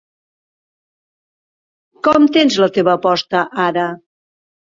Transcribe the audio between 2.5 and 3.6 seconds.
la teva aposta